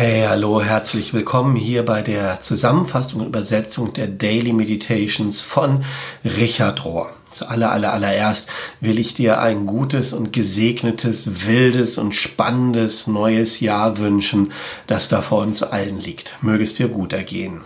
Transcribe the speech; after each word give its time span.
Hey, 0.00 0.26
hallo, 0.28 0.62
herzlich 0.62 1.12
willkommen 1.12 1.56
hier 1.56 1.84
bei 1.84 2.02
der 2.02 2.40
Zusammenfassung 2.40 3.20
und 3.20 3.26
Übersetzung 3.26 3.92
der 3.94 4.06
Daily 4.06 4.52
Meditations 4.52 5.40
von 5.40 5.84
Richard 6.24 6.84
Rohr. 6.84 7.10
Zu 7.32 7.48
aller, 7.48 7.72
aller, 7.72 7.92
allererst 7.92 8.48
will 8.80 9.00
ich 9.00 9.14
dir 9.14 9.40
ein 9.40 9.66
gutes 9.66 10.12
und 10.12 10.32
gesegnetes, 10.32 11.44
wildes 11.48 11.98
und 11.98 12.14
spannendes 12.14 13.08
neues 13.08 13.58
Jahr 13.58 13.98
wünschen, 13.98 14.52
das 14.86 15.08
da 15.08 15.20
vor 15.20 15.42
uns 15.42 15.64
allen 15.64 15.98
liegt. 15.98 16.36
Möge 16.42 16.62
es 16.62 16.74
dir 16.74 16.86
gut 16.86 17.12
ergehen. 17.12 17.62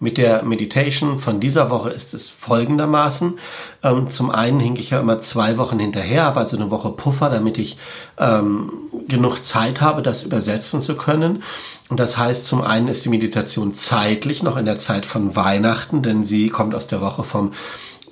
Mit 0.00 0.16
der 0.16 0.44
Meditation 0.44 1.18
von 1.18 1.40
dieser 1.40 1.70
Woche 1.70 1.90
ist 1.90 2.14
es 2.14 2.28
folgendermaßen. 2.28 3.36
Ähm, 3.82 4.08
zum 4.08 4.30
einen 4.30 4.60
hink 4.60 4.78
ich 4.78 4.90
ja 4.90 5.00
immer 5.00 5.20
zwei 5.20 5.58
Wochen 5.58 5.80
hinterher, 5.80 6.22
habe 6.22 6.38
also 6.40 6.56
eine 6.56 6.70
Woche 6.70 6.90
Puffer, 6.90 7.30
damit 7.30 7.58
ich 7.58 7.78
ähm, 8.16 8.70
genug 9.08 9.42
Zeit 9.42 9.80
habe, 9.80 10.02
das 10.02 10.22
übersetzen 10.22 10.82
zu 10.82 10.94
können. 10.94 11.42
Und 11.88 11.98
das 11.98 12.16
heißt, 12.16 12.46
zum 12.46 12.62
einen 12.62 12.86
ist 12.86 13.04
die 13.04 13.08
Meditation 13.08 13.74
zeitlich 13.74 14.44
noch 14.44 14.56
in 14.56 14.66
der 14.66 14.78
Zeit 14.78 15.04
von 15.04 15.34
Weihnachten, 15.34 16.02
denn 16.02 16.24
sie 16.24 16.48
kommt 16.48 16.76
aus 16.76 16.86
der 16.86 17.00
Woche 17.00 17.24
vom 17.24 17.52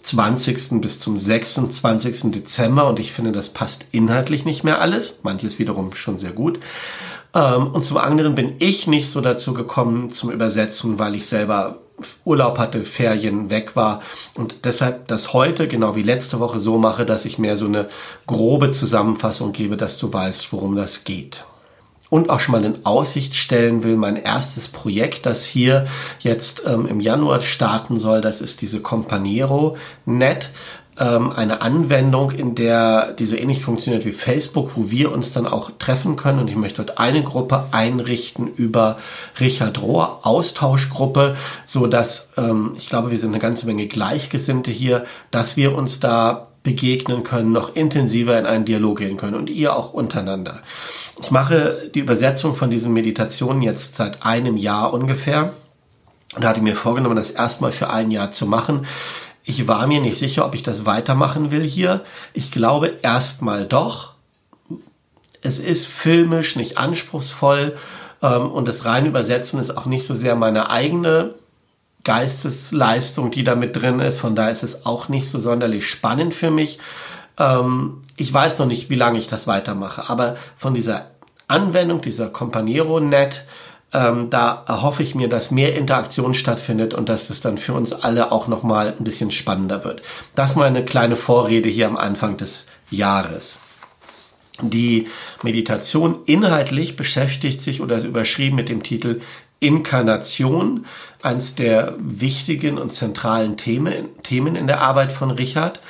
20. 0.03 0.81
bis 0.81 0.99
zum 0.99 1.19
26. 1.19 2.33
Dezember 2.33 2.89
und 2.89 2.99
ich 2.99 3.13
finde, 3.13 3.33
das 3.33 3.51
passt 3.51 3.87
inhaltlich 3.93 4.45
nicht 4.45 4.65
mehr 4.65 4.81
alles. 4.81 5.19
Manches 5.23 5.59
wiederum 5.59 5.95
schon 5.95 6.19
sehr 6.19 6.33
gut. 6.33 6.59
Ähm, 7.35 7.69
und 7.73 7.85
zum 7.85 7.99
anderen 7.99 8.35
bin 8.35 8.55
ich 8.59 8.87
nicht 8.87 9.11
so 9.11 9.21
dazu 9.21 9.53
gekommen 9.53 10.11
zum 10.11 10.31
Übersetzen, 10.31 10.99
weil 10.99 11.15
ich 11.15 11.27
selber 11.27 11.79
Urlaub 12.25 12.59
hatte, 12.59 12.85
Ferien 12.85 13.51
weg 13.51 13.77
war 13.77 14.03
und 14.35 14.57
deshalb 14.65 15.09
das 15.09 15.33
heute 15.33 15.69
genau 15.69 15.97
wie 15.97 16.03
letzte 16.03 16.41
Woche 16.41 16.61
so 16.61 16.79
mache, 16.79 17.07
dass 17.07 17.25
ich 17.25 17.39
mehr 17.39 17.57
so 17.57 17.67
eine 17.67 17.89
grobe 18.27 18.71
Zusammenfassung 18.71 19.53
gebe, 19.53 19.77
dass 19.77 19.99
du 19.99 20.13
weißt, 20.13 20.53
worum 20.53 20.77
das 20.77 21.05
geht. 21.05 21.45
Und 22.09 22.31
auch 22.31 22.39
schon 22.39 22.53
mal 22.53 22.65
in 22.65 22.87
Aussicht 22.87 23.35
stellen 23.35 23.83
will, 23.83 23.97
mein 23.97 24.17
erstes 24.17 24.69
Projekt, 24.69 25.27
das 25.27 25.45
hier 25.45 25.89
jetzt 26.21 26.63
ähm, 26.65 26.87
im 26.87 27.01
Januar 27.01 27.41
starten 27.41 27.99
soll, 27.99 28.21
das 28.21 28.41
ist 28.41 28.63
diese 28.63 28.81
Companiero 28.81 29.77
Net 30.05 30.51
ähm, 30.99 31.33
eine 31.33 31.61
Anwendung, 31.63 32.31
in 32.31 32.55
der 32.55 33.13
die 33.13 33.27
so 33.27 33.37
ähnlich 33.37 33.63
funktioniert 33.63 34.05
wie 34.05 34.13
Facebook, 34.13 34.73
wo 34.77 34.91
wir 34.91 35.13
uns 35.13 35.33
dann 35.33 35.47
auch 35.47 35.71
treffen 35.79 36.17
können. 36.17 36.39
Und 36.39 36.49
ich 36.49 36.57
möchte 36.57 36.85
dort 36.85 36.99
eine 36.99 37.23
Gruppe 37.23 37.65
einrichten 37.73 38.49
über 38.49 38.99
Richard 39.39 39.81
Rohr, 39.83 40.21
Austauschgruppe, 40.23 41.37
so 41.67 41.87
dass 41.87 42.31
ähm, 42.37 42.73
ich 42.77 42.89
glaube, 42.89 43.11
wir 43.11 43.19
sind 43.19 43.31
eine 43.31 43.41
ganze 43.41 43.67
Menge 43.67 43.87
Gleichgesinnte 43.87 44.71
hier, 44.71 45.05
dass 45.31 45.57
wir 45.57 45.75
uns 45.75 46.01
da 46.01 46.49
begegnen 46.63 47.23
können, 47.23 47.53
noch 47.53 47.77
intensiver 47.77 48.37
in 48.37 48.45
einen 48.45 48.65
Dialog 48.65 48.99
gehen 48.99 49.17
können 49.17 49.37
und 49.37 49.51
ihr 49.51 49.77
auch 49.77 49.93
untereinander. 49.93 50.63
Ich 51.23 51.31
mache 51.31 51.91
die 51.95 52.01
Übersetzung 52.01 52.57
von 52.57 52.71
diesen 52.71 52.93
Meditationen 52.93 53.63
jetzt 53.63 53.95
seit 53.95 54.25
einem 54.25 54.57
Jahr 54.57 54.93
ungefähr 54.93 55.53
und 56.35 56.45
hatte 56.45 56.61
mir 56.61 56.75
vorgenommen, 56.75 57.17
das 57.17 57.31
erstmal 57.31 57.71
für 57.71 57.91
ein 57.91 58.11
Jahr 58.11 58.33
zu 58.33 58.47
machen. 58.47 58.87
Ich 59.49 59.69
war 59.69 59.87
mir 59.87 60.01
nicht 60.01 60.19
sicher, 60.19 60.45
ob 60.45 60.57
ich 60.57 60.65
das 60.65 60.87
weitermachen 60.87 61.53
will 61.53 61.63
hier. 61.63 62.05
Ich 62.35 62.51
glaube 62.51 62.95
erstmal 63.03 63.65
doch. 63.65 64.15
Es 65.41 65.61
ist 65.61 65.87
filmisch 65.87 66.57
nicht 66.57 66.77
anspruchsvoll 66.77 67.77
ähm, 68.23 68.51
und 68.51 68.67
das 68.67 68.85
reine 68.85 69.07
Übersetzen 69.07 69.61
ist 69.61 69.71
auch 69.71 69.87
nicht 69.87 70.05
so 70.05 70.17
sehr 70.17 70.35
meine 70.35 70.69
eigene 70.71 71.37
Geistesleistung, 72.03 73.31
die 73.31 73.45
da 73.45 73.55
mit 73.55 73.77
drin 73.77 74.01
ist. 74.01 74.19
Von 74.19 74.35
daher 74.35 74.51
ist 74.51 74.65
es 74.65 74.85
auch 74.85 75.09
nicht 75.09 75.31
so 75.31 75.39
sonderlich 75.39 75.89
spannend 75.89 76.35
für 76.35 76.51
mich. 76.51 76.81
Ähm, 77.39 78.03
ich 78.17 78.35
weiß 78.35 78.59
noch 78.59 78.67
nicht, 78.67 78.91
wie 78.91 78.97
lange 78.97 79.21
ich 79.21 79.29
das 79.29 79.47
weitermache, 79.47 80.11
aber 80.11 80.37
von 80.57 80.75
dieser 80.75 81.13
Anwendung, 81.47 82.01
dieser 82.01 82.31
Companiero-Net, 82.31 83.45
ähm, 83.93 84.31
da 84.31 84.65
erhoffe 84.67 85.03
ich 85.03 85.15
mir, 85.15 85.29
dass 85.29 85.51
mehr 85.51 85.75
Interaktion 85.77 86.35
stattfindet 86.35 86.93
und 86.95 87.09
dass 87.09 87.29
das 87.29 87.41
dann 87.41 87.59
für 87.59 87.73
uns 87.73 87.93
alle 87.93 88.33
auch 88.33 88.49
nochmal 88.49 88.95
ein 88.99 89.05
bisschen 89.05 89.31
spannender 89.31 89.85
wird. 89.85 90.03
Das 90.35 90.57
mal 90.57 90.67
eine 90.67 90.85
kleine 90.85 91.17
Vorrede 91.17 91.69
hier 91.69 91.87
am 91.87 91.97
Anfang 91.97 92.37
des 92.37 92.67
Jahres. 92.91 93.59
Die 94.61 95.09
Meditation 95.43 96.21
inhaltlich 96.25 96.97
beschäftigt 96.97 97.61
sich 97.61 97.81
oder 97.81 97.99
ist 97.99 98.05
überschrieben 98.05 98.57
mit 98.57 98.69
dem 98.69 98.83
Titel 98.83 99.21
Inkarnation, 99.61 100.87
eines 101.23 101.55
der 101.55 101.95
wichtigen 101.99 102.79
und 102.79 102.93
zentralen 102.93 103.57
Themen, 103.57 104.09
Themen 104.23 104.57
in 104.57 104.67
der 104.67 104.81
Arbeit 104.81 105.13
von 105.13 105.31
Richard. 105.31 105.81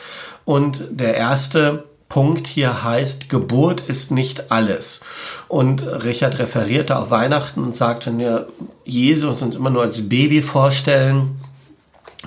Und 0.45 0.85
der 0.91 1.15
erste 1.15 1.85
Punkt 2.09 2.47
hier 2.47 2.85
heißt, 2.85 3.29
Geburt 3.29 3.81
ist 3.81 4.11
nicht 4.11 4.51
alles. 4.53 5.01
Und 5.49 5.83
Richard 5.83 6.39
referierte 6.39 6.97
auf 6.97 7.11
Weihnachten 7.11 7.63
und 7.63 7.77
sagte, 7.77 8.17
wir 8.17 8.49
Jesus 8.85 9.43
uns 9.43 9.57
immer 9.57 9.71
nur 9.71 9.83
als 9.83 10.09
Baby 10.09 10.43
vorstellen, 10.43 11.41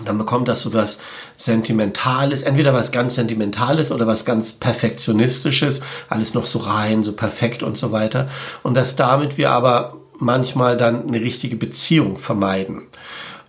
dann 0.06 0.18
bekommt 0.18 0.48
das 0.48 0.62
so 0.62 0.74
was 0.74 0.98
Sentimentales, 1.38 2.42
entweder 2.44 2.74
was 2.74 2.92
ganz 2.92 3.16
Sentimentales 3.16 3.92
oder 3.92 4.08
was 4.08 4.26
ganz 4.26 4.52
Perfektionistisches, 4.52 5.82
alles 6.10 6.34
noch 6.34 6.46
so 6.46 6.60
rein, 6.60 7.04
so 7.04 7.14
perfekt 7.14 7.64
und 7.64 7.78
so 7.78 7.92
weiter. 7.92 8.30
Und 8.64 8.76
dass 8.76 8.96
damit 8.96 9.38
wir 9.38 9.52
aber 9.52 9.98
manchmal 10.18 10.78
dann 10.78 11.08
eine 11.08 11.22
richtige 11.22 11.56
Beziehung 11.56 12.18
vermeiden. 12.18 12.84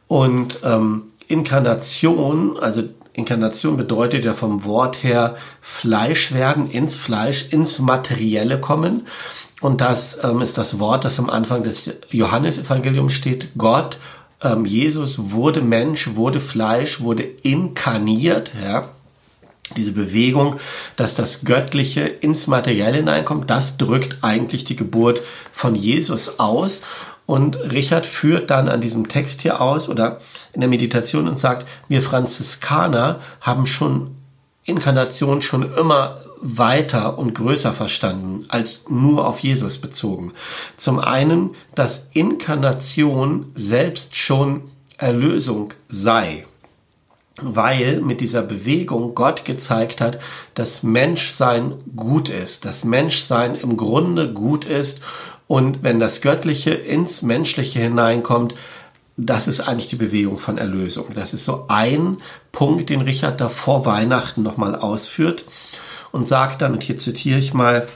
Und 0.07 0.61
ähm, 0.65 1.10
Inkarnation, 1.31 2.59
also 2.59 2.83
Inkarnation 3.13 3.77
bedeutet 3.77 4.25
ja 4.25 4.35
vom 4.35 4.65
Wort 4.65 5.03
her 5.05 5.37
Fleisch 5.61 6.33
werden, 6.33 6.71
ins 6.71 6.97
Fleisch, 6.97 7.49
ins 7.51 7.79
Materielle 7.79 8.61
kommen. 8.61 9.07
Und 9.61 9.81
das 9.81 10.19
ähm, 10.23 10.41
ist 10.41 10.59
das 10.59 10.81
Wort, 10.81 11.05
das 11.05 11.19
am 11.19 11.31
Anfang 11.31 11.63
des 11.63 11.91
Johannesevangeliums 12.11 13.13
steht. 13.13 13.51
Gott, 13.57 13.99
ähm, 14.43 14.65
Jesus 14.65 15.31
wurde 15.31 15.61
Mensch, 15.63 16.17
wurde 16.17 16.41
Fleisch, 16.41 17.01
wurde 17.01 17.23
inkarniert. 17.23 18.53
Ja. 18.61 18.89
Diese 19.77 19.93
Bewegung, 19.93 20.59
dass 20.97 21.15
das 21.15 21.45
Göttliche 21.45 22.01
ins 22.01 22.49
Materielle 22.49 22.97
hineinkommt, 22.97 23.51
das 23.51 23.77
drückt 23.77 24.19
eigentlich 24.23 24.65
die 24.65 24.75
Geburt 24.75 25.21
von 25.53 25.77
Jesus 25.77 26.41
aus. 26.41 26.83
Und 27.31 27.55
Richard 27.71 28.07
führt 28.07 28.51
dann 28.51 28.69
an 28.69 28.81
diesem 28.81 29.07
Text 29.07 29.43
hier 29.43 29.61
aus 29.61 29.89
oder 29.89 30.19
in 30.53 30.63
der 30.63 30.69
Meditation 30.69 31.29
und 31.29 31.39
sagt, 31.39 31.65
wir 31.87 32.03
Franziskaner 32.03 33.21
haben 33.41 33.69
schon 33.69 34.17
Inkarnation 34.65 35.41
schon 35.41 35.73
immer 35.75 36.23
weiter 36.41 37.19
und 37.19 37.37
größer 37.37 37.73
verstanden 37.73 38.47
als 38.49 38.87
nur 38.89 39.29
auf 39.29 39.39
Jesus 39.39 39.79
bezogen. 39.79 40.33
Zum 40.77 40.99
einen, 40.99 41.51
dass 41.77 42.09
Inkarnation 42.15 43.53
selbst 43.55 44.17
schon 44.17 44.63
Erlösung 44.99 45.73
sei 45.89 46.47
weil 47.43 48.03
mit 48.03 48.21
dieser 48.21 48.43
Bewegung 48.43 49.15
Gott 49.15 49.47
gezeigt 49.47 50.03
hat, 50.03 50.19
dass 50.55 50.83
Menschsein 50.83 51.73
gut 51.97 52.29
ist, 52.29 52.67
dass 52.67 52.85
Menschsein 52.85 53.55
im 53.55 53.79
Grunde 53.79 54.31
gut 54.35 54.67
ist 54.67 55.01
und 55.51 55.83
wenn 55.83 55.99
das 55.99 56.21
Göttliche 56.21 56.71
ins 56.71 57.23
Menschliche 57.23 57.81
hineinkommt, 57.81 58.55
das 59.17 59.49
ist 59.49 59.59
eigentlich 59.59 59.89
die 59.89 59.97
Bewegung 59.97 60.39
von 60.39 60.59
Erlösung. 60.59 61.07
Das 61.13 61.35
ist 61.35 61.45
so 61.45 61.65
ein 61.67 62.19
Punkt, 62.53 62.89
den 62.89 63.01
Richard 63.01 63.41
da 63.41 63.49
vor 63.49 63.85
Weihnachten 63.85 64.45
nochmal 64.45 64.77
ausführt 64.77 65.45
und 66.13 66.29
sagt 66.29 66.63
dann, 66.63 66.75
und 66.75 66.85
hier 66.85 66.99
zitiere 66.99 67.41
ich 67.41 67.53
mal, 67.53 67.89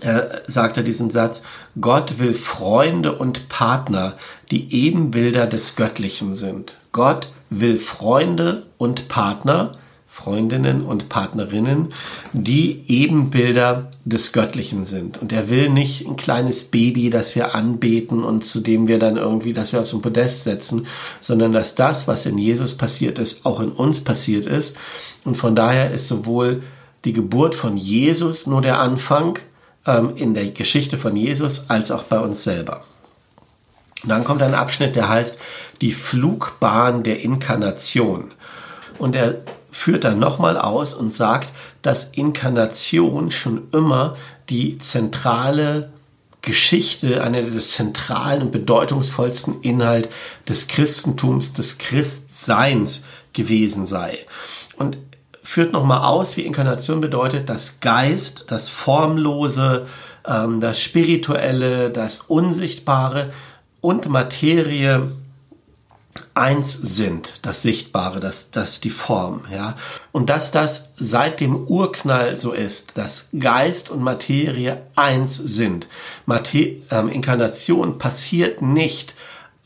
äh, 0.00 0.20
sagt 0.46 0.76
er 0.76 0.84
diesen 0.84 1.10
Satz, 1.10 1.42
Gott 1.80 2.20
will 2.20 2.34
Freunde 2.34 3.16
und 3.16 3.48
Partner, 3.48 4.14
die 4.52 4.72
Ebenbilder 4.72 5.48
des 5.48 5.74
Göttlichen 5.74 6.36
sind. 6.36 6.76
Gott 6.92 7.32
will 7.50 7.80
Freunde 7.80 8.62
und 8.78 9.08
Partner, 9.08 9.72
Freundinnen 10.14 10.84
und 10.84 11.08
Partnerinnen, 11.08 11.92
die 12.32 12.84
Ebenbilder 12.86 13.90
des 14.04 14.30
Göttlichen 14.30 14.86
sind. 14.86 15.20
Und 15.20 15.32
er 15.32 15.50
will 15.50 15.68
nicht 15.68 16.06
ein 16.06 16.14
kleines 16.14 16.62
Baby, 16.62 17.10
das 17.10 17.34
wir 17.34 17.56
anbeten 17.56 18.22
und 18.22 18.44
zu 18.44 18.60
dem 18.60 18.86
wir 18.86 19.00
dann 19.00 19.16
irgendwie, 19.16 19.52
das 19.52 19.72
wir 19.72 19.80
auf 19.80 19.88
so 19.88 19.98
ein 19.98 20.02
Podest 20.02 20.44
setzen, 20.44 20.86
sondern 21.20 21.52
dass 21.52 21.74
das, 21.74 22.06
was 22.06 22.26
in 22.26 22.38
Jesus 22.38 22.76
passiert 22.76 23.18
ist, 23.18 23.44
auch 23.44 23.58
in 23.58 23.70
uns 23.70 24.04
passiert 24.04 24.46
ist. 24.46 24.76
Und 25.24 25.36
von 25.36 25.56
daher 25.56 25.90
ist 25.90 26.06
sowohl 26.06 26.62
die 27.04 27.12
Geburt 27.12 27.56
von 27.56 27.76
Jesus 27.76 28.46
nur 28.46 28.62
der 28.62 28.78
Anfang 28.78 29.40
ähm, 29.84 30.12
in 30.14 30.34
der 30.34 30.46
Geschichte 30.52 30.96
von 30.96 31.16
Jesus 31.16 31.68
als 31.68 31.90
auch 31.90 32.04
bei 32.04 32.20
uns 32.20 32.44
selber. 32.44 32.84
Und 34.04 34.10
dann 34.10 34.22
kommt 34.22 34.42
ein 34.42 34.54
Abschnitt, 34.54 34.94
der 34.94 35.08
heißt 35.08 35.38
die 35.80 35.92
Flugbahn 35.92 37.02
der 37.02 37.20
Inkarnation. 37.20 38.30
Und 38.96 39.16
er 39.16 39.42
führt 39.74 40.04
dann 40.04 40.20
nochmal 40.20 40.56
aus 40.56 40.94
und 40.94 41.12
sagt, 41.12 41.52
dass 41.82 42.04
Inkarnation 42.12 43.32
schon 43.32 43.66
immer 43.72 44.16
die 44.48 44.78
zentrale 44.78 45.90
Geschichte, 46.42 47.24
einer 47.24 47.42
der 47.42 47.60
zentralen 47.60 48.42
und 48.42 48.52
bedeutungsvollsten 48.52 49.62
Inhalt 49.62 50.08
des 50.48 50.68
Christentums, 50.68 51.54
des 51.54 51.78
Christseins 51.78 53.02
gewesen 53.32 53.84
sei. 53.84 54.20
Und 54.76 54.96
führt 55.42 55.72
nochmal 55.72 56.02
aus, 56.02 56.36
wie 56.36 56.42
Inkarnation 56.46 57.00
bedeutet, 57.00 57.48
dass 57.50 57.80
Geist, 57.80 58.44
das 58.50 58.68
Formlose, 58.68 59.88
ähm, 60.24 60.60
das 60.60 60.80
Spirituelle, 60.80 61.90
das 61.90 62.20
Unsichtbare 62.20 63.32
und 63.80 64.08
Materie 64.08 65.16
eins 66.34 66.72
sind, 66.72 67.34
das 67.42 67.62
Sichtbare, 67.62 68.20
das, 68.20 68.50
das 68.50 68.80
die 68.80 68.90
Form, 68.90 69.44
ja. 69.52 69.76
Und 70.12 70.30
dass 70.30 70.50
das 70.50 70.92
seit 70.96 71.40
dem 71.40 71.66
Urknall 71.66 72.36
so 72.36 72.52
ist, 72.52 72.96
dass 72.96 73.28
Geist 73.38 73.90
und 73.90 74.02
Materie 74.02 74.82
eins 74.94 75.36
sind. 75.36 75.86
Mater 76.26 76.58
ähm, 76.90 77.08
Inkarnation 77.08 77.98
passiert 77.98 78.62
nicht 78.62 79.14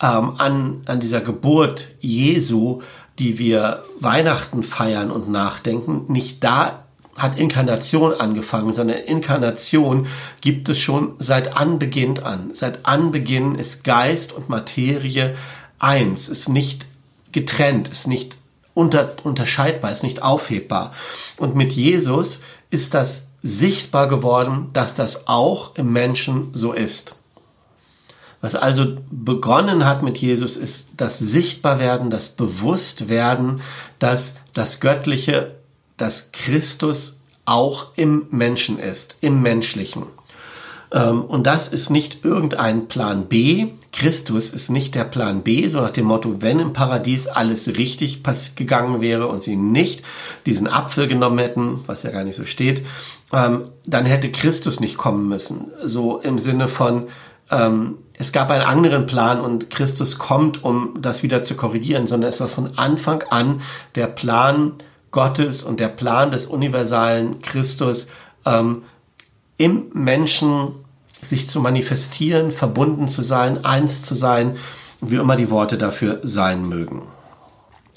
ähm, 0.02 0.34
an, 0.38 0.82
an 0.86 1.00
dieser 1.00 1.20
Geburt 1.20 1.88
Jesu, 2.00 2.82
die 3.18 3.38
wir 3.38 3.82
Weihnachten 4.00 4.62
feiern 4.62 5.10
und 5.10 5.28
nachdenken, 5.28 6.04
nicht 6.08 6.44
da 6.44 6.84
hat 7.18 7.36
Inkarnation 7.36 8.14
angefangen, 8.14 8.72
sondern 8.72 8.98
Inkarnation 8.98 10.06
gibt 10.40 10.68
es 10.68 10.78
schon 10.78 11.16
seit 11.18 11.56
Anbeginn 11.56 12.20
an. 12.20 12.50
Seit 12.54 12.86
Anbeginn 12.86 13.56
ist 13.56 13.82
Geist 13.82 14.32
und 14.32 14.48
Materie 14.48 15.34
eins, 15.78 16.28
ist 16.28 16.48
nicht 16.48 16.86
getrennt, 17.32 17.88
ist 17.88 18.06
nicht 18.06 18.36
unter, 18.75 19.16
unterscheidbar, 19.25 19.90
ist 19.92 20.02
nicht 20.02 20.22
aufhebbar. 20.22 20.92
Und 21.36 21.54
mit 21.54 21.72
Jesus 21.72 22.40
ist 22.70 22.94
das 22.94 23.26
sichtbar 23.42 24.08
geworden, 24.08 24.70
dass 24.72 24.94
das 24.94 25.26
auch 25.28 25.75
im 25.76 25.92
Menschen 25.92 26.50
so 26.52 26.72
ist. 26.72 27.16
Was 28.40 28.54
also 28.54 28.98
begonnen 29.10 29.84
hat 29.84 30.02
mit 30.02 30.19
Jesus, 30.19 30.56
ist 30.56 30.90
das 30.96 31.19
Sichtbarwerden, 31.19 32.10
das 32.10 32.28
Bewusstwerden, 32.28 33.62
dass 33.98 34.34
das 34.54 34.78
Göttliche, 34.78 35.56
dass 35.96 36.30
Christus 36.30 37.19
auch 37.44 37.88
im 37.96 38.26
Menschen 38.30 38.78
ist, 38.78 39.16
im 39.20 39.42
Menschlichen. 39.42 40.06
Ähm, 40.93 41.23
und 41.25 41.46
das 41.46 41.69
ist 41.69 41.90
nicht 41.90 42.25
irgendein 42.25 42.88
Plan 42.88 43.26
B. 43.26 43.69
Christus 43.93 44.50
ist 44.50 44.70
nicht 44.70 44.94
der 44.94 45.05
Plan 45.05 45.43
B, 45.43 45.69
so 45.69 45.81
nach 45.81 45.90
dem 45.90 46.06
Motto, 46.06 46.40
wenn 46.40 46.61
im 46.61 46.73
Paradies 46.73 47.26
alles 47.26 47.69
richtig 47.69 48.23
gegangen 48.56 49.00
wäre 49.00 49.29
und 49.29 49.43
sie 49.43 49.56
nicht 49.56 50.02
diesen 50.46 50.67
Apfel 50.67 51.08
genommen 51.08 51.38
hätten, 51.38 51.81
was 51.87 52.02
ja 52.02 52.11
gar 52.11 52.25
nicht 52.25 52.37
so 52.37 52.44
steht, 52.44 52.85
ähm, 53.32 53.64
dann 53.87 54.06
hätte 54.06 54.31
Christus 54.31 54.81
nicht 54.81 54.96
kommen 54.96 55.29
müssen. 55.29 55.73
So 55.82 56.19
im 56.19 56.38
Sinne 56.38 56.69
von, 56.69 57.08
ähm, 57.50 57.99
es 58.14 58.32
gab 58.32 58.50
einen 58.50 58.64
anderen 58.64 59.06
Plan 59.06 59.40
und 59.40 59.70
Christus 59.70 60.19
kommt, 60.19 60.64
um 60.64 61.00
das 61.00 61.23
wieder 61.23 61.43
zu 61.43 61.55
korrigieren, 61.55 62.06
sondern 62.06 62.31
es 62.31 62.40
war 62.40 62.49
von 62.49 62.76
Anfang 62.76 63.23
an 63.31 63.62
der 63.94 64.06
Plan 64.06 64.73
Gottes 65.11 65.62
und 65.62 65.81
der 65.81 65.88
Plan 65.88 66.31
des 66.31 66.46
universalen 66.46 67.40
Christus, 67.40 68.08
im 69.58 69.87
Menschen 69.93 70.70
sich 71.20 71.49
zu 71.49 71.60
manifestieren, 71.60 72.52
verbunden 72.52 73.08
zu 73.08 73.22
sein, 73.22 73.64
eins 73.64 74.02
zu 74.02 74.14
sein, 74.14 74.56
wie 75.00 75.16
immer 75.16 75.37
die 75.37 75.50
Worte 75.50 75.78
dafür 75.78 76.20
sein 76.22 76.69
mögen. 76.69 77.08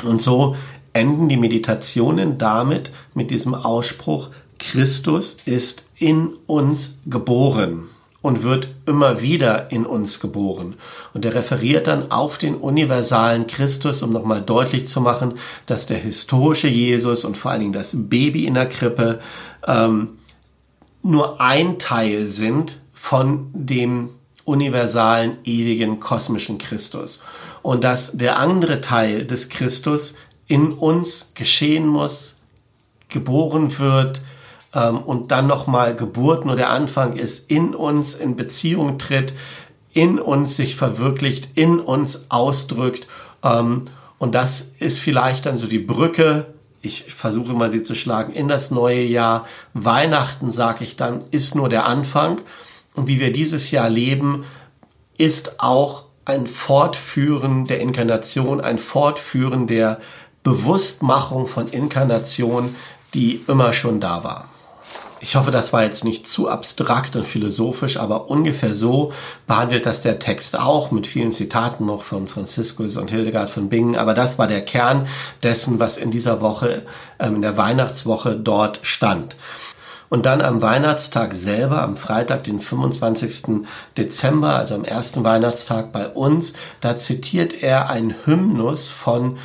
Und 0.03 0.21
so 0.21 0.55
enden 0.93 1.29
die 1.29 1.37
Meditationen 1.37 2.37
damit 2.37 2.91
mit 3.13 3.31
diesem 3.31 3.55
Ausspruch, 3.55 4.29
Christus 4.59 5.37
ist 5.45 5.85
in 5.97 6.33
uns 6.47 6.99
geboren 7.05 7.89
und 8.21 8.43
wird 8.43 8.69
immer 8.85 9.21
wieder 9.21 9.71
in 9.71 9.85
uns 9.85 10.19
geboren. 10.19 10.75
Und 11.13 11.25
er 11.25 11.33
referiert 11.33 11.87
dann 11.87 12.11
auf 12.11 12.37
den 12.37 12.55
universalen 12.55 13.47
Christus, 13.47 14.03
um 14.03 14.11
nochmal 14.11 14.41
deutlich 14.41 14.87
zu 14.87 15.01
machen, 15.01 15.35
dass 15.65 15.87
der 15.87 15.97
historische 15.97 16.67
Jesus 16.67 17.25
und 17.25 17.37
vor 17.37 17.51
allen 17.51 17.61
Dingen 17.61 17.73
das 17.73 17.95
Baby 17.95 18.45
in 18.45 18.53
der 18.53 18.69
Krippe 18.69 19.19
ähm, 19.65 20.09
nur 21.03 21.41
ein 21.41 21.79
Teil 21.79 22.27
sind 22.27 22.79
von 22.93 23.49
dem 23.53 24.09
universalen, 24.45 25.37
ewigen, 25.43 25.99
kosmischen 25.99 26.57
Christus. 26.57 27.21
Und 27.61 27.83
dass 27.83 28.11
der 28.11 28.39
andere 28.39 28.81
Teil 28.81 29.25
des 29.25 29.49
Christus 29.49 30.15
in 30.47 30.73
uns 30.73 31.31
geschehen 31.35 31.87
muss, 31.87 32.37
geboren 33.09 33.77
wird 33.79 34.21
ähm, 34.73 34.97
und 34.97 35.31
dann 35.31 35.47
nochmal 35.47 35.95
Geburt 35.95 36.45
nur 36.45 36.55
der 36.55 36.69
Anfang 36.69 37.15
ist, 37.17 37.49
in 37.49 37.75
uns 37.75 38.15
in 38.15 38.35
Beziehung 38.35 38.97
tritt, 38.97 39.33
in 39.93 40.19
uns 40.19 40.55
sich 40.55 40.75
verwirklicht, 40.75 41.49
in 41.55 41.79
uns 41.79 42.25
ausdrückt. 42.29 43.07
Ähm, 43.43 43.85
und 44.17 44.35
das 44.35 44.71
ist 44.79 44.99
vielleicht 44.99 45.45
dann 45.45 45.57
so 45.57 45.67
die 45.67 45.79
Brücke 45.79 46.53
ich 46.81 47.13
versuche 47.13 47.53
mal 47.53 47.71
sie 47.71 47.83
zu 47.83 47.95
schlagen, 47.95 48.33
in 48.33 48.47
das 48.47 48.71
neue 48.71 49.03
Jahr. 49.03 49.45
Weihnachten, 49.73 50.51
sage 50.51 50.83
ich 50.83 50.95
dann, 50.95 51.19
ist 51.31 51.55
nur 51.55 51.69
der 51.69 51.85
Anfang. 51.85 52.41
Und 52.93 53.07
wie 53.07 53.19
wir 53.19 53.31
dieses 53.31 53.71
Jahr 53.71 53.89
leben, 53.89 54.45
ist 55.17 55.59
auch 55.59 56.05
ein 56.25 56.47
Fortführen 56.47 57.65
der 57.65 57.79
Inkarnation, 57.79 58.61
ein 58.61 58.77
Fortführen 58.77 59.67
der 59.67 59.99
Bewusstmachung 60.43 61.47
von 61.47 61.67
Inkarnation, 61.67 62.75
die 63.13 63.43
immer 63.47 63.73
schon 63.73 63.99
da 63.99 64.23
war. 64.23 64.49
Ich 65.23 65.35
hoffe, 65.35 65.51
das 65.51 65.71
war 65.71 65.83
jetzt 65.83 66.03
nicht 66.03 66.27
zu 66.27 66.49
abstrakt 66.49 67.15
und 67.15 67.27
philosophisch, 67.27 67.97
aber 67.97 68.31
ungefähr 68.31 68.73
so 68.73 69.13
behandelt 69.45 69.85
das 69.85 70.01
der 70.01 70.17
Text 70.17 70.57
auch 70.57 70.89
mit 70.89 71.05
vielen 71.05 71.31
Zitaten 71.31 71.85
noch 71.85 72.01
von 72.01 72.27
Franziskus 72.27 72.97
und 72.97 73.11
Hildegard 73.11 73.51
von 73.51 73.69
Bingen. 73.69 73.95
Aber 73.95 74.15
das 74.15 74.39
war 74.39 74.47
der 74.47 74.65
Kern 74.65 75.07
dessen, 75.43 75.79
was 75.79 75.97
in 75.97 76.09
dieser 76.09 76.41
Woche, 76.41 76.81
ähm, 77.19 77.35
in 77.35 77.41
der 77.43 77.55
Weihnachtswoche 77.55 78.35
dort 78.35 78.79
stand. 78.81 79.35
Und 80.09 80.25
dann 80.25 80.41
am 80.41 80.63
Weihnachtstag 80.63 81.35
selber, 81.35 81.83
am 81.83 81.97
Freitag, 81.97 82.43
den 82.45 82.59
25. 82.59 83.67
Dezember, 83.97 84.55
also 84.55 84.73
am 84.73 84.83
ersten 84.83 85.23
Weihnachtstag 85.23 85.93
bei 85.93 86.07
uns, 86.09 86.53
da 86.81 86.95
zitiert 86.95 87.53
er 87.53 87.91
ein 87.91 88.15
Hymnus 88.25 88.89
von 88.89 89.37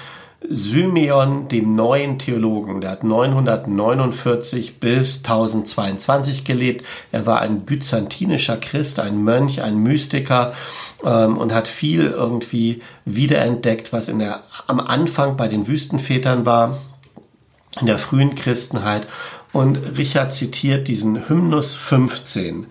Symeon, 0.51 1.49
dem 1.49 1.75
neuen 1.75 2.19
Theologen. 2.19 2.81
Der 2.81 2.91
hat 2.91 3.05
949 3.05 4.81
bis 4.81 5.19
1022 5.19 6.45
gelebt. 6.45 6.85
Er 7.13 7.27
war 7.27 7.41
ein 7.41 7.63
byzantinischer 7.63 8.57
Christ, 8.57 9.01
ein 9.01 9.23
Mönch, 9.23 9.63
ein 9.63 9.79
Mystiker 9.83 10.55
ähm, 11.05 11.37
und 11.37 11.55
hat 11.55 11.69
viel 11.69 12.07
irgendwie 12.07 12.83
wiederentdeckt, 13.05 13.93
was 13.93 14.09
in 14.09 14.19
der, 14.19 14.45
am 14.67 14.81
Anfang 14.81 15.37
bei 15.37 15.49
den 15.49 15.67
Wüstenvätern 15.67 16.47
war, 16.47 16.79
in 17.81 17.87
der 17.87 17.99
frühen 17.99 18.35
Christenheit. 18.35 19.07
Und 19.53 19.77
Richard 19.97 20.33
zitiert 20.33 20.89
diesen 20.89 21.29
Hymnus 21.29 21.75
15. 21.75 22.67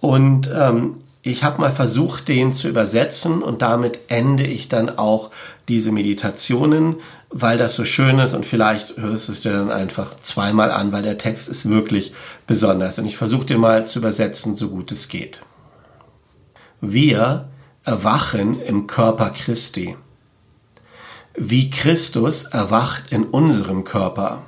Und 0.00 0.50
ähm, 0.52 0.96
ich 1.26 1.42
habe 1.42 1.60
mal 1.60 1.72
versucht, 1.72 2.28
den 2.28 2.52
zu 2.52 2.68
übersetzen 2.68 3.42
und 3.42 3.60
damit 3.60 3.98
ende 4.06 4.46
ich 4.46 4.68
dann 4.68 4.96
auch 4.96 5.32
diese 5.68 5.90
Meditationen, 5.90 6.96
weil 7.30 7.58
das 7.58 7.74
so 7.74 7.84
schön 7.84 8.20
ist 8.20 8.32
und 8.32 8.46
vielleicht 8.46 8.96
hörst 8.96 9.26
du 9.26 9.32
es 9.32 9.40
dir 9.40 9.52
dann 9.52 9.72
einfach 9.72 10.20
zweimal 10.22 10.70
an, 10.70 10.92
weil 10.92 11.02
der 11.02 11.18
Text 11.18 11.48
ist 11.48 11.68
wirklich 11.68 12.14
besonders. 12.46 13.00
Und 13.00 13.06
ich 13.06 13.16
versuche 13.16 13.44
dir 13.44 13.58
mal 13.58 13.86
zu 13.86 13.98
übersetzen, 13.98 14.54
so 14.54 14.68
gut 14.68 14.92
es 14.92 15.08
geht. 15.08 15.40
Wir 16.80 17.48
erwachen 17.82 18.60
im 18.60 18.86
Körper 18.86 19.30
Christi. 19.30 19.96
Wie 21.34 21.70
Christus 21.70 22.44
erwacht 22.44 23.06
in 23.10 23.24
unserem 23.24 23.82
Körper. 23.82 24.42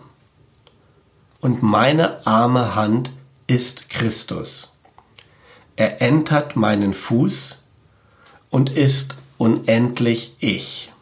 Und 1.40 1.60
meine 1.60 2.24
arme 2.24 2.76
Hand 2.76 3.10
ist 3.48 3.90
Christus. 3.90 4.77
Er 5.78 6.02
entert 6.02 6.56
meinen 6.56 6.92
Fuß 6.92 7.62
und 8.50 8.68
ist 8.68 9.14
unendlich 9.36 10.34
ich. 10.40 10.92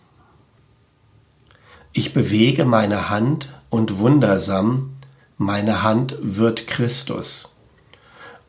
Ich 1.94 2.12
bewege 2.12 2.66
meine 2.66 3.08
Hand 3.08 3.48
und 3.70 3.98
wundersam, 3.98 4.90
meine 5.38 5.82
Hand 5.82 6.18
wird 6.20 6.66
Christus 6.66 7.54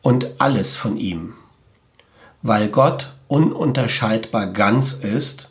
und 0.02 0.38
alles 0.38 0.76
von 0.76 0.98
ihm. 0.98 1.32
Weil 2.42 2.68
Gott 2.68 3.14
ununterscheidbar 3.28 4.48
ganz 4.48 4.92
ist, 4.92 5.50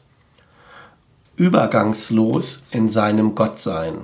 übergangslos 1.38 2.62
in 2.70 2.88
seinem 2.90 3.34
Gottsein. 3.34 4.02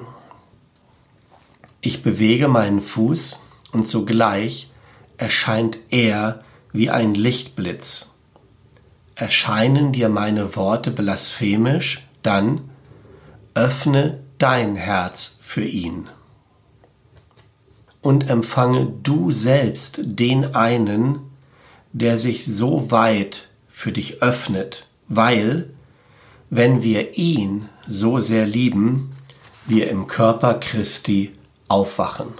Ich 1.81 2.01
bewege 2.01 2.47
meinen 2.47 2.81
Fuß 2.81 3.37
und 3.71 3.87
sogleich 3.87 4.71
erscheint 5.17 5.77
er 5.91 6.42
wie 6.73 6.89
ein 6.89 7.13
Lichtblitz. 7.13 8.09
Erscheinen 9.15 9.93
dir 9.93 10.09
meine 10.09 10.55
Worte 10.55 10.91
blasphemisch, 10.91 12.05
dann 12.23 12.69
öffne 13.53 14.19
dein 14.39 14.75
Herz 14.75 15.37
für 15.41 15.63
ihn. 15.63 16.09
Und 18.01 18.29
empfange 18.29 18.91
du 19.03 19.31
selbst 19.31 19.99
den 20.01 20.55
einen, 20.55 21.19
der 21.93 22.17
sich 22.17 22.45
so 22.45 22.91
weit 22.91 23.49
für 23.69 23.91
dich 23.91 24.21
öffnet, 24.21 24.87
weil, 25.07 25.69
wenn 26.49 26.81
wir 26.83 27.17
ihn 27.17 27.69
so 27.87 28.19
sehr 28.19 28.47
lieben, 28.47 29.11
wir 29.65 29.89
im 29.89 30.07
Körper 30.07 30.55
Christi 30.55 31.33
Aufwachen. 31.67 32.33